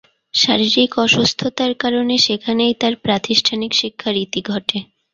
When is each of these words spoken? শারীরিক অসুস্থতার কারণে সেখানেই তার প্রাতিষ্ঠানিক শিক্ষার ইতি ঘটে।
শারীরিক 0.33 0.91
অসুস্থতার 0.97 1.71
কারণে 1.75 2.15
সেখানেই 2.17 2.73
তার 2.81 2.93
প্রাতিষ্ঠানিক 3.03 3.71
শিক্ষার 3.75 4.15
ইতি 4.25 4.41
ঘটে। 4.49 4.77